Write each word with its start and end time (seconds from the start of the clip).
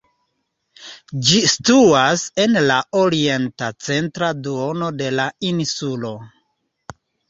Ĝi 1.27 1.41
situas 1.51 2.25
en 2.47 2.59
la 2.73 2.79
orienta 3.03 3.71
centra 3.91 4.35
duono 4.43 4.93
de 5.01 5.15
la 5.23 5.31
insulo. 5.55 6.19